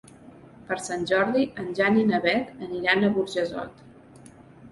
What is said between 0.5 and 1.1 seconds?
Per Sant